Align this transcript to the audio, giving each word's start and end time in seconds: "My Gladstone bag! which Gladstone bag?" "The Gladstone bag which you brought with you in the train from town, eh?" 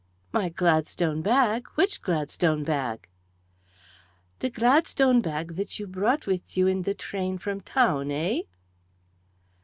"My 0.33 0.49
Gladstone 0.49 1.21
bag! 1.21 1.67
which 1.75 2.01
Gladstone 2.01 2.63
bag?" 2.63 3.07
"The 4.39 4.49
Gladstone 4.49 5.21
bag 5.21 5.51
which 5.51 5.77
you 5.79 5.85
brought 5.85 6.25
with 6.25 6.57
you 6.57 6.65
in 6.65 6.81
the 6.81 6.95
train 6.95 7.37
from 7.37 7.61
town, 7.61 8.09
eh?" 8.09 8.39